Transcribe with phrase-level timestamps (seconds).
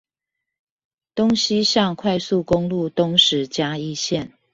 [1.13, 4.31] 東西向快速公路東石嘉義線